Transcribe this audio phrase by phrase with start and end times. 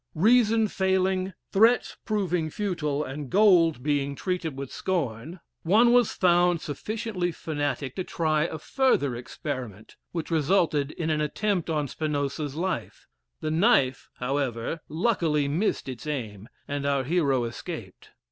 [0.15, 7.31] Reason failing, threats proving futile, and gold being treated with scorn, one was found sufficiently
[7.31, 13.05] fanatic to try a further experiment, which resulted in an attempt on Spinoza's life;
[13.41, 18.09] the knife, however, luckily missed its aim, and our hero escaped.